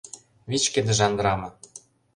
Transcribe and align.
Вич 0.49 0.63
кыдежан 0.73 1.13
драма 1.17 1.49